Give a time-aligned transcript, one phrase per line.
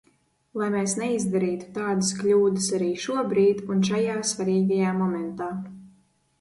[0.61, 5.55] Lai mēs neizdarītu tādas kļūdas arī šobrīd un šajā svarīgajā momentā.